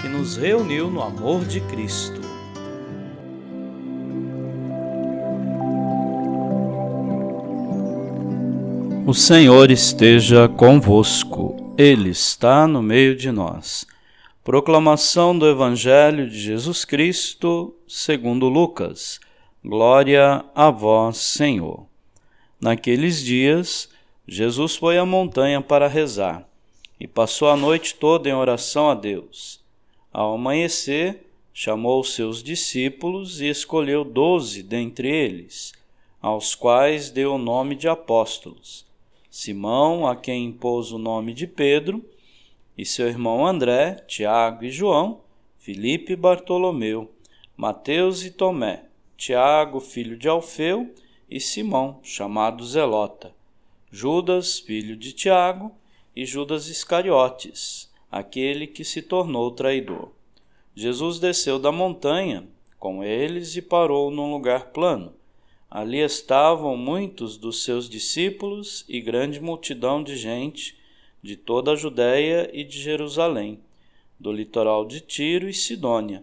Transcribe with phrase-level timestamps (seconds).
[0.00, 2.20] que nos reuniu no amor de Cristo.
[9.06, 13.86] O Senhor esteja convosco, Ele está no meio de nós.
[14.42, 19.20] Proclamação do Evangelho de Jesus Cristo, segundo Lucas.
[19.64, 21.86] Glória a vós, Senhor.
[22.60, 23.88] Naqueles dias,
[24.26, 26.48] Jesus foi à montanha para rezar
[26.98, 29.65] e passou a noite toda em oração a Deus.
[30.18, 35.74] Ao amanhecer, chamou seus discípulos e escolheu doze dentre eles,
[36.22, 38.86] aos quais deu o nome de apóstolos:
[39.30, 42.02] Simão, a quem impôs o nome de Pedro,
[42.78, 45.20] e seu irmão André, Tiago e João,
[45.58, 47.12] Filipe e Bartolomeu,
[47.54, 48.86] Mateus e Tomé,
[49.18, 50.94] Tiago, filho de Alfeu,
[51.28, 53.34] e Simão, chamado Zelota,
[53.90, 55.72] Judas, filho de Tiago,
[56.16, 60.15] e Judas Iscariotes, aquele que se tornou traidor.
[60.76, 62.46] Jesus desceu da montanha
[62.78, 65.14] com eles e parou num lugar plano.
[65.70, 70.78] Ali estavam muitos dos seus discípulos e grande multidão de gente
[71.22, 73.58] de toda a Judéia e de Jerusalém,
[74.20, 76.22] do litoral de Tiro e Sidônia.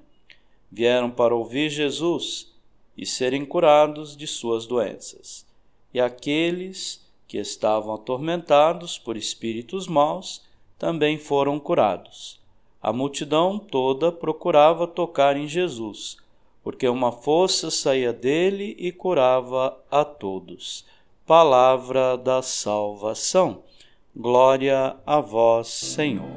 [0.72, 2.54] Vieram para ouvir Jesus
[2.96, 5.48] e serem curados de suas doenças.
[5.92, 10.44] E aqueles que estavam atormentados por espíritos maus
[10.78, 12.43] também foram curados.
[12.84, 16.18] A multidão toda procurava tocar em Jesus,
[16.62, 20.86] porque uma força saía dele e curava a todos.
[21.26, 23.64] Palavra da salvação.
[24.14, 26.28] Glória a vós, Senhor.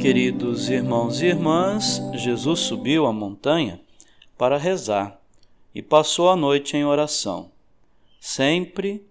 [0.00, 3.80] Queridos irmãos e irmãs, Jesus subiu a montanha
[4.36, 5.16] para rezar
[5.72, 7.52] e passou a noite em oração.
[8.20, 9.06] Sempre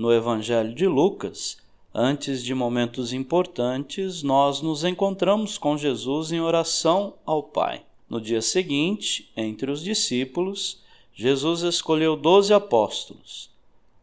[0.00, 1.58] no Evangelho de Lucas,
[1.94, 7.82] antes de momentos importantes, nós nos encontramos com Jesus em oração ao Pai.
[8.08, 10.80] No dia seguinte, entre os discípulos,
[11.12, 13.50] Jesus escolheu doze apóstolos.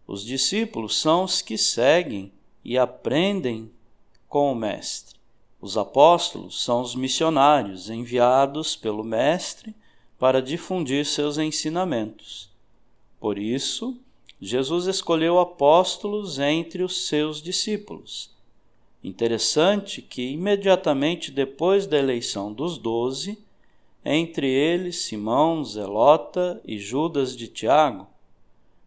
[0.06, 2.32] Os discípulos são os que seguem
[2.64, 3.72] e aprendem
[4.30, 5.16] com o Mestre.
[5.60, 9.74] Os apóstolos são os missionários enviados pelo Mestre
[10.20, 12.52] para difundir seus ensinamentos.
[13.20, 14.00] Por isso,
[14.40, 18.36] Jesus escolheu apóstolos entre os seus discípulos.
[19.04, 23.40] Interessante que, imediatamente depois da eleição dos doze,
[24.06, 28.08] entre eles Simão, Zelota e Judas de Tiago,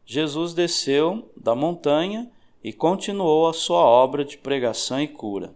[0.07, 2.31] Jesus desceu da montanha
[2.63, 5.55] e continuou a sua obra de pregação e cura.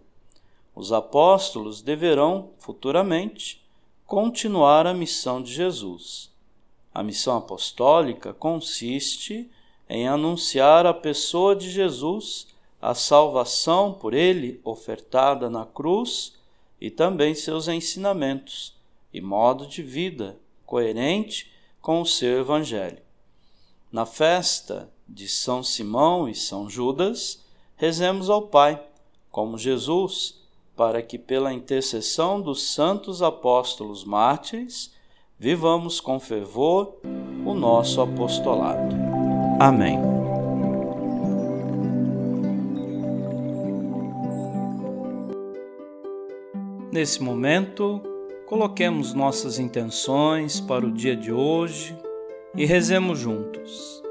[0.75, 3.63] Os apóstolos deverão, futuramente,
[4.05, 6.31] continuar a missão de Jesus.
[6.93, 9.49] A missão apostólica consiste
[9.89, 12.47] em anunciar a pessoa de Jesus,
[12.81, 16.33] a salvação por ele ofertada na cruz
[16.79, 18.75] e também seus ensinamentos
[19.13, 21.51] e modo de vida coerente
[21.81, 22.99] com o seu evangelho.
[23.91, 27.43] Na festa de São Simão e São Judas,
[27.77, 28.81] rezemos ao Pai,
[29.31, 30.41] como Jesus,
[30.75, 34.93] para que pela intercessão dos santos apóstolos mártires
[35.39, 36.97] vivamos com fervor
[37.45, 39.04] o nosso apostolado.
[39.59, 39.97] Amém.
[46.91, 48.01] Nesse momento,
[48.45, 51.97] coloquemos nossas intenções para o dia de hoje
[52.55, 54.01] e rezemos juntos.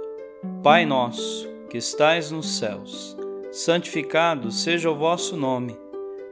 [0.62, 3.16] Pai nosso, que estais nos céus,
[3.50, 5.76] santificado seja o vosso nome.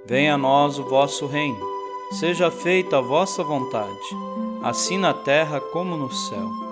[0.04, 1.72] Venha a nós o vosso reino.
[2.12, 4.16] Seja feita a vossa vontade,
[4.62, 6.61] assim na terra como no céu.